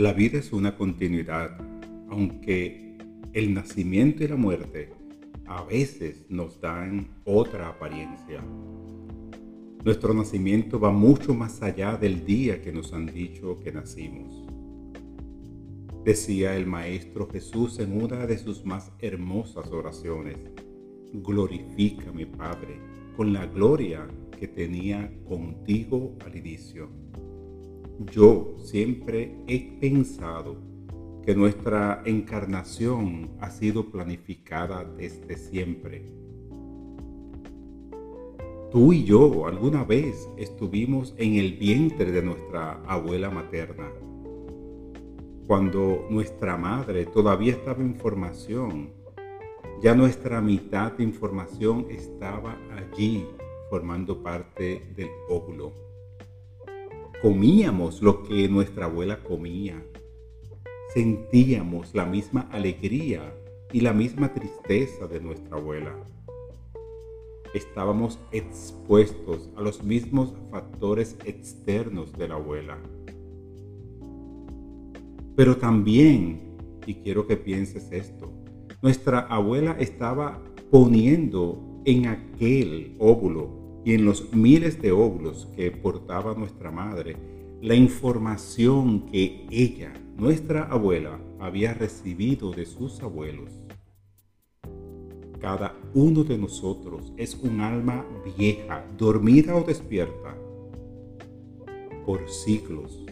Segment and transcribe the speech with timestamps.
[0.00, 1.58] La vida es una continuidad,
[2.08, 2.96] aunque
[3.34, 4.94] el nacimiento y la muerte
[5.44, 8.42] a veces nos dan otra apariencia.
[9.84, 14.46] Nuestro nacimiento va mucho más allá del día que nos han dicho que nacimos.
[16.02, 20.38] Decía el Maestro Jesús en una de sus más hermosas oraciones,
[21.12, 22.80] glorifica mi Padre
[23.18, 24.08] con la gloria
[24.38, 26.88] que tenía contigo al inicio.
[28.06, 30.56] Yo siempre he pensado
[31.24, 36.10] que nuestra encarnación ha sido planificada desde siempre.
[38.70, 43.90] Tú y yo alguna vez estuvimos en el vientre de nuestra abuela materna,
[45.46, 49.00] cuando nuestra madre todavía estaba en formación
[49.82, 53.26] ya nuestra mitad de información estaba allí
[53.70, 55.89] formando parte del óvulo.
[57.22, 59.84] Comíamos lo que nuestra abuela comía.
[60.94, 63.34] Sentíamos la misma alegría
[63.74, 65.94] y la misma tristeza de nuestra abuela.
[67.52, 72.78] Estábamos expuestos a los mismos factores externos de la abuela.
[75.36, 78.32] Pero también, y quiero que pienses esto,
[78.80, 86.34] nuestra abuela estaba poniendo en aquel óvulo y en los miles de óvulos que portaba
[86.34, 87.16] nuestra madre
[87.62, 93.50] la información que ella, nuestra abuela, había recibido de sus abuelos.
[95.40, 98.04] Cada uno de nosotros es un alma
[98.36, 100.36] vieja, dormida o despierta.
[102.04, 103.04] Por siglos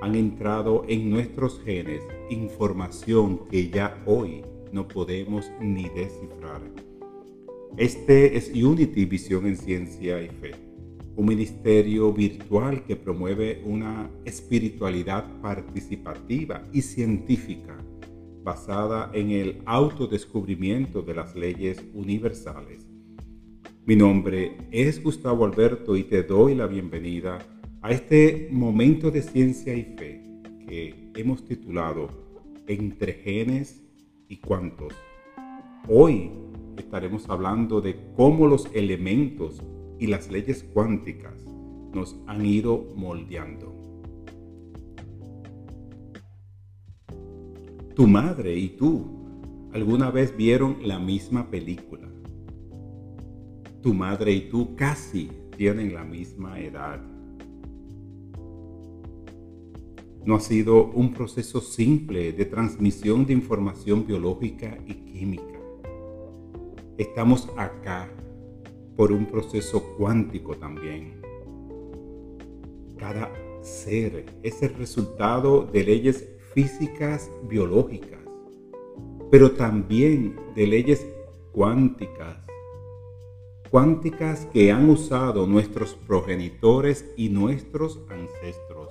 [0.00, 6.89] han entrado en nuestros genes información que ya hoy no podemos ni descifrar.
[7.76, 10.50] Este es Unity Visión en Ciencia y Fe,
[11.16, 17.76] un ministerio virtual que promueve una espiritualidad participativa y científica
[18.42, 22.86] basada en el autodescubrimiento de las leyes universales.
[23.86, 27.38] Mi nombre es Gustavo Alberto y te doy la bienvenida
[27.82, 30.22] a este momento de ciencia y fe
[30.66, 32.08] que hemos titulado
[32.66, 33.82] Entre genes
[34.28, 34.92] y cuántos.
[35.88, 36.30] Hoy
[36.80, 39.62] estaremos hablando de cómo los elementos
[39.98, 41.46] y las leyes cuánticas
[41.92, 43.74] nos han ido moldeando.
[47.94, 49.04] Tu madre y tú
[49.72, 52.08] alguna vez vieron la misma película.
[53.82, 57.00] Tu madre y tú casi tienen la misma edad.
[60.24, 65.59] no ha sido un proceso simple de transmisión de información biológica y química.
[67.00, 68.10] Estamos acá
[68.94, 71.22] por un proceso cuántico también.
[72.98, 78.20] Cada ser es el resultado de leyes físicas biológicas,
[79.30, 81.06] pero también de leyes
[81.52, 82.36] cuánticas.
[83.70, 88.90] Cuánticas que han usado nuestros progenitores y nuestros ancestros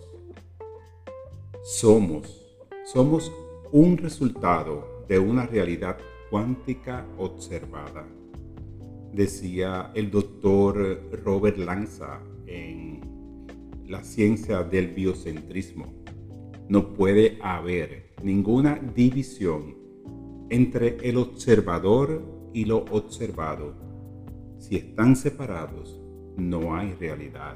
[1.61, 2.57] somos,
[2.91, 3.31] somos
[3.71, 8.07] un resultado de una realidad cuántica observada,
[9.13, 12.99] decía el doctor Robert Lanza en
[13.87, 15.91] La ciencia del biocentrismo.
[16.67, 19.75] No puede haber ninguna división
[20.49, 22.21] entre el observador
[22.53, 23.73] y lo observado.
[24.59, 25.99] Si están separados,
[26.37, 27.55] no hay realidad.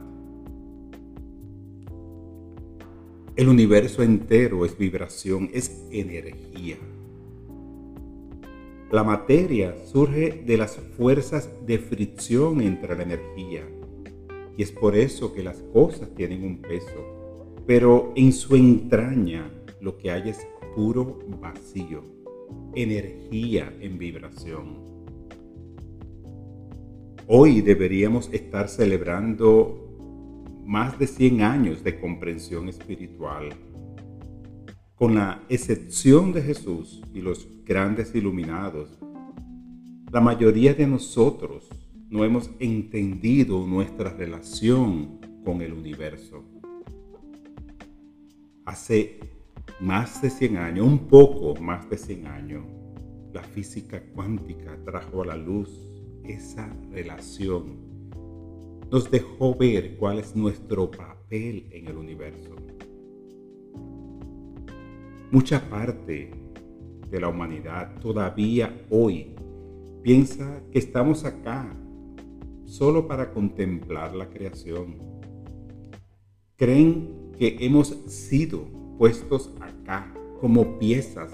[3.35, 6.77] El universo entero es vibración, es energía.
[8.93, 13.67] La materia surge de las fuerzas de fricción entre la energía
[14.55, 19.97] y es por eso que las cosas tienen un peso, pero en su entraña lo
[19.97, 20.45] que hay es
[20.75, 22.03] puro vacío,
[22.75, 24.77] energía en vibración.
[27.25, 29.89] Hoy deberíamos estar celebrando
[30.67, 33.49] más de 100 años de comprensión espiritual.
[34.93, 38.97] Con la excepción de Jesús y los grandes iluminados,
[40.11, 41.69] la mayoría de nosotros
[42.09, 46.43] no hemos entendido nuestra relación con el universo.
[48.65, 49.19] Hace
[49.79, 52.65] más de 100 años, un poco más de 100 años,
[53.33, 55.69] la física cuántica trajo a la luz
[56.23, 57.93] esa relación
[58.93, 62.55] nos dejó ver cuál es nuestro papel en el universo.
[65.31, 66.29] Mucha parte
[67.13, 69.35] de la humanidad todavía hoy
[70.01, 71.71] piensa que estamos acá
[72.65, 74.97] solo para contemplar la creación.
[76.55, 78.65] Creen que hemos sido
[78.97, 80.11] puestos acá
[80.41, 81.31] como piezas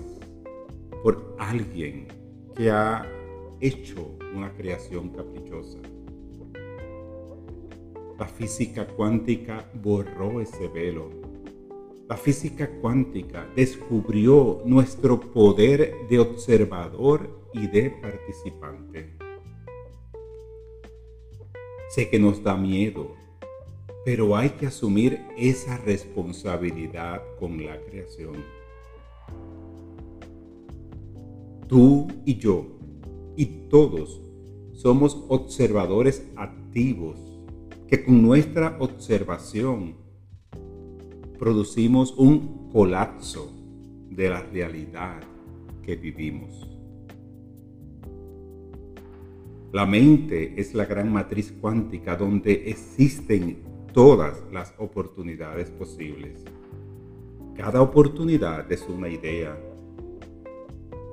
[1.02, 2.08] por alguien
[2.58, 3.06] que ha
[3.62, 5.80] hecho una creación caprichosa.
[8.20, 11.10] La física cuántica borró ese velo.
[12.10, 19.16] La física cuántica descubrió nuestro poder de observador y de participante.
[21.90, 23.14] Sé que nos da miedo,
[24.04, 28.44] pero hay que asumir esa responsabilidad con la creación.
[31.68, 32.66] Tú y yo
[33.36, 34.20] y todos
[34.74, 37.20] somos observadores activos
[37.88, 40.09] que con nuestra observación
[41.40, 43.54] producimos un colapso
[44.10, 45.22] de la realidad
[45.82, 46.68] que vivimos.
[49.72, 53.64] La mente es la gran matriz cuántica donde existen
[53.94, 56.44] todas las oportunidades posibles.
[57.56, 59.58] Cada oportunidad es una idea.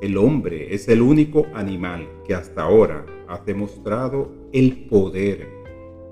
[0.03, 5.49] El hombre es el único animal que hasta ahora ha demostrado el poder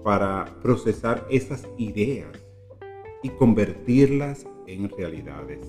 [0.04, 2.43] para procesar esas ideas
[3.24, 5.66] y convertirlas en realidades.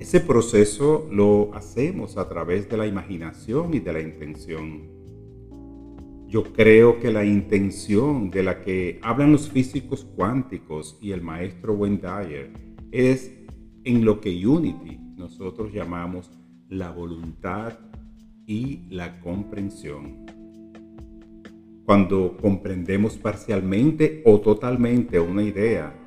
[0.00, 4.88] Ese proceso lo hacemos a través de la imaginación y de la intención.
[6.26, 11.74] Yo creo que la intención de la que hablan los físicos cuánticos y el maestro
[11.74, 12.50] Wendayer
[12.90, 13.32] es
[13.84, 16.28] en lo que Unity nosotros llamamos
[16.68, 17.78] la voluntad
[18.46, 20.26] y la comprensión.
[21.84, 25.99] Cuando comprendemos parcialmente o totalmente una idea,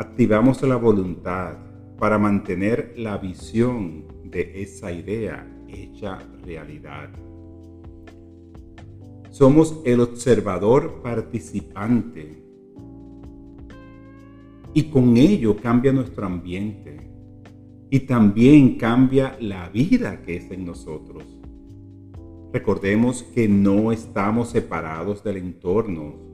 [0.00, 1.58] activamos la voluntad
[1.98, 7.10] para mantener la visión de esa idea hecha realidad.
[9.28, 12.42] Somos el observador participante.
[14.72, 17.10] Y con ello cambia nuestro ambiente.
[17.90, 21.24] Y también cambia la vida que es en nosotros.
[22.54, 26.29] Recordemos que no estamos separados del entorno.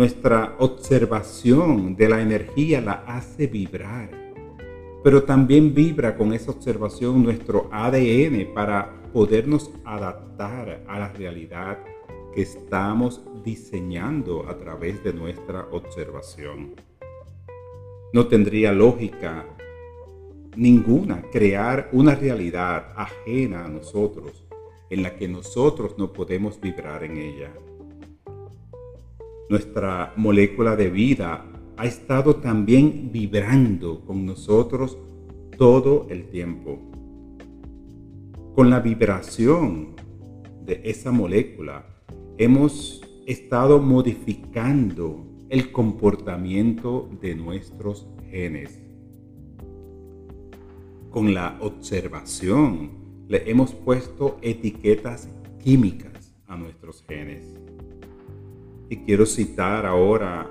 [0.00, 4.08] Nuestra observación de la energía la hace vibrar,
[5.04, 11.80] pero también vibra con esa observación nuestro ADN para podernos adaptar a la realidad
[12.34, 16.76] que estamos diseñando a través de nuestra observación.
[18.14, 19.44] No tendría lógica
[20.56, 24.46] ninguna crear una realidad ajena a nosotros
[24.88, 27.52] en la que nosotros no podemos vibrar en ella.
[29.50, 31.44] Nuestra molécula de vida
[31.76, 34.96] ha estado también vibrando con nosotros
[35.58, 36.90] todo el tiempo
[38.60, 39.94] con la vibración
[40.66, 41.86] de esa molécula
[42.36, 48.78] hemos estado modificando el comportamiento de nuestros genes.
[51.10, 52.90] Con la observación
[53.28, 55.28] le hemos puesto etiquetas
[55.62, 57.54] químicas a nuestros genes.
[58.90, 60.50] Y quiero citar ahora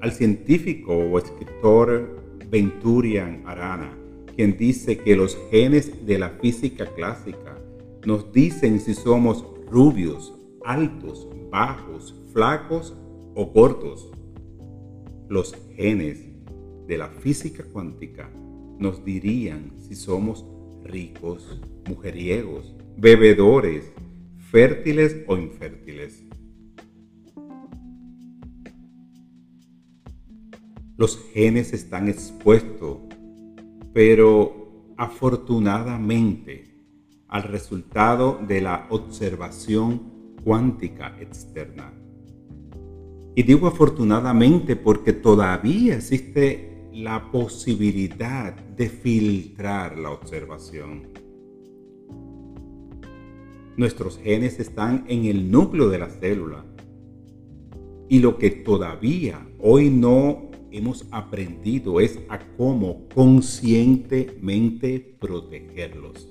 [0.00, 2.20] al científico o escritor
[2.50, 3.96] Venturian Arana,
[4.34, 7.58] quien dice que los genes de la física clásica
[8.04, 10.34] nos dicen si somos rubios,
[10.64, 12.96] altos, bajos, flacos
[13.36, 14.10] o gordos.
[15.28, 16.26] Los genes
[16.88, 18.30] de la física cuántica
[18.78, 20.44] nos dirían si somos
[20.82, 23.92] ricos, mujeriegos, bebedores,
[24.50, 26.24] fértiles o infértiles.
[30.96, 32.98] Los genes están expuestos
[33.92, 36.64] pero afortunadamente
[37.26, 41.92] al resultado de la observación cuántica externa.
[43.34, 51.08] Y digo afortunadamente porque todavía existe la posibilidad de filtrar la observación.
[53.78, 56.64] Nuestros genes están en el núcleo de la célula
[58.08, 66.28] y lo que todavía hoy no hemos aprendido es a cómo conscientemente protegerlos.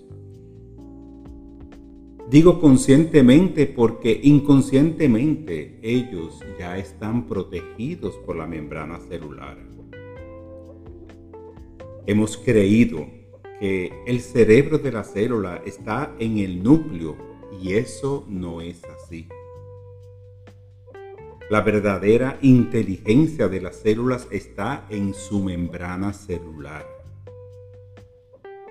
[2.30, 9.58] Digo conscientemente porque inconscientemente ellos ya están protegidos por la membrana celular.
[12.06, 13.08] Hemos creído
[13.62, 17.27] que el cerebro de la célula está en el núcleo
[17.62, 19.28] y eso no es así.
[21.50, 26.86] La verdadera inteligencia de las células está en su membrana celular.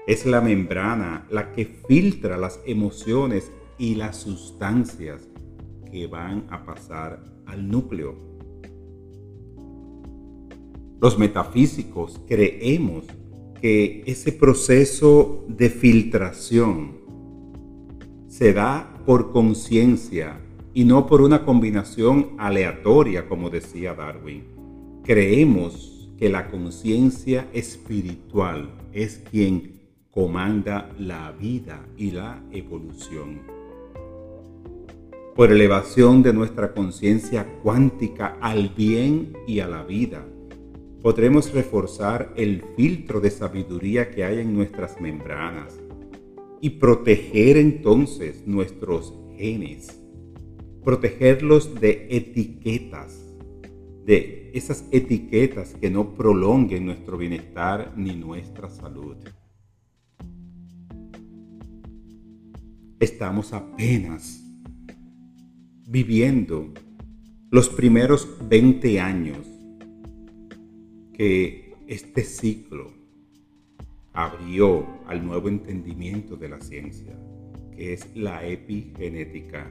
[0.06, 5.26] Es la membrana la que filtra las emociones y las sustancias
[5.90, 8.14] que van a pasar al núcleo.
[11.00, 13.06] Los metafísicos creemos
[13.60, 17.05] que ese proceso de filtración
[18.36, 20.38] se da por conciencia
[20.74, 24.44] y no por una combinación aleatoria, como decía Darwin.
[25.04, 33.40] Creemos que la conciencia espiritual es quien comanda la vida y la evolución.
[35.34, 40.26] Por elevación de nuestra conciencia cuántica al bien y a la vida,
[41.00, 45.85] podremos reforzar el filtro de sabiduría que hay en nuestras membranas
[46.60, 50.00] y proteger entonces nuestros genes,
[50.84, 53.14] protegerlos de etiquetas,
[54.04, 59.16] de esas etiquetas que no prolonguen nuestro bienestar ni nuestra salud.
[62.98, 64.42] Estamos apenas
[65.86, 66.72] viviendo
[67.50, 69.38] los primeros 20 años
[71.12, 72.92] que este ciclo
[74.16, 77.16] abrió al nuevo entendimiento de la ciencia,
[77.70, 79.70] que es la epigenética.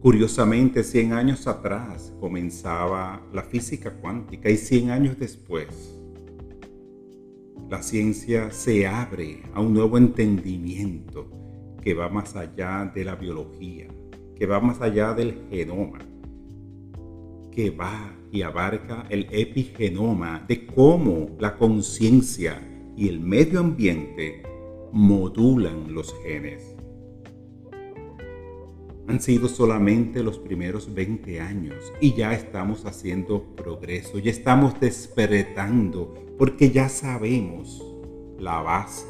[0.00, 5.96] Curiosamente, 100 años atrás comenzaba la física cuántica y 100 años después
[7.70, 11.30] la ciencia se abre a un nuevo entendimiento
[11.80, 13.86] que va más allá de la biología,
[14.34, 16.00] que va más allá del genoma,
[17.52, 22.60] que va y abarca el epigenoma de cómo la conciencia
[22.96, 24.42] y el medio ambiente
[24.92, 26.74] modulan los genes.
[29.08, 36.14] Han sido solamente los primeros 20 años y ya estamos haciendo progreso, ya estamos despertando
[36.38, 37.84] porque ya sabemos
[38.38, 39.06] la base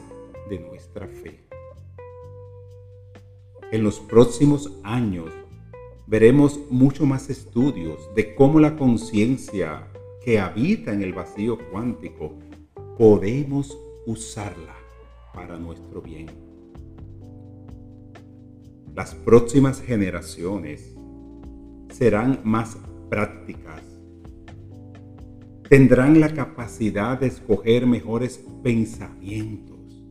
[0.49, 1.41] de nuestra fe.
[3.73, 5.31] En los próximos años
[6.07, 9.87] veremos mucho más estudios de cómo la conciencia
[10.25, 12.33] que habita en el vacío cuántico
[13.01, 14.77] podemos usarla
[15.33, 16.27] para nuestro bien.
[18.95, 20.95] Las próximas generaciones
[21.95, 22.77] serán más
[23.09, 23.83] prácticas.
[25.67, 30.05] Tendrán la capacidad de escoger mejores pensamientos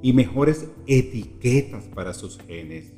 [0.00, 2.94] y mejores etiquetas para sus genes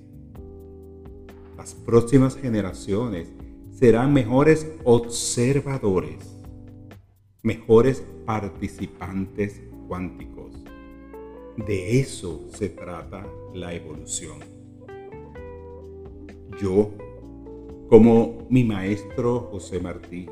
[1.57, 3.29] las próximas generaciones
[3.73, 6.36] serán mejores observadores,
[7.47, 10.51] mejores participantes cuánticos.
[11.57, 13.25] De eso se trata
[13.55, 14.41] la evolución.
[16.61, 16.91] Yo,
[17.89, 20.27] como mi maestro José Martí,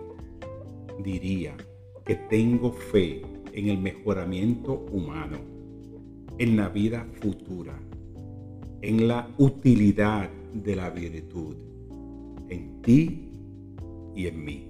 [1.04, 1.56] diría
[2.04, 5.38] que tengo fe en el mejoramiento humano,
[6.38, 7.78] en la vida futura,
[8.82, 11.54] en la utilidad de la virtud
[12.48, 13.30] en ti
[14.16, 14.68] y en mí.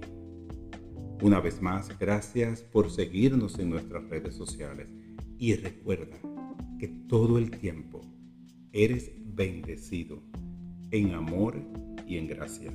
[1.21, 4.89] Una vez más, gracias por seguirnos en nuestras redes sociales
[5.39, 6.17] y recuerda
[6.79, 8.01] que todo el tiempo
[8.73, 10.21] eres bendecido
[10.91, 11.55] en amor
[12.05, 12.71] y en gracia.